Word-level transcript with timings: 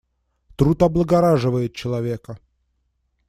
Труд 0.55 0.81
облагораживает 0.81 1.75
человека. 1.75 2.39